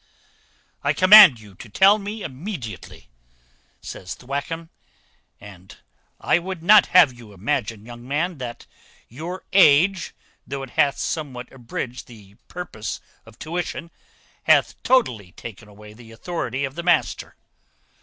"I 0.83 0.93
command 0.93 1.39
you 1.39 1.53
to 1.53 1.69
tell 1.69 1.99
me 1.99 2.23
immediately," 2.23 3.11
says 3.81 4.15
Thwackum: 4.15 4.71
"and 5.39 5.77
I 6.19 6.39
would 6.39 6.63
not 6.63 6.87
have 6.87 7.13
you 7.13 7.33
imagine, 7.33 7.85
young 7.85 8.07
man, 8.07 8.39
that 8.39 8.65
your 9.09 9.43
age, 9.53 10.15
though 10.47 10.63
it 10.63 10.71
hath 10.71 10.97
somewhat 10.97 11.53
abridged 11.53 12.07
the 12.07 12.33
purpose 12.47 12.99
of 13.27 13.37
tuition, 13.37 13.91
hath 14.45 14.81
totally 14.81 15.33
taken 15.33 15.67
away 15.67 15.93
the 15.93 16.11
authority 16.11 16.65
of 16.65 16.73
the 16.73 16.81
master. 16.81 17.35